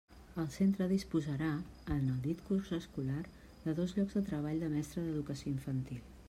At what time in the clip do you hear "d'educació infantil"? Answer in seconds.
5.09-6.03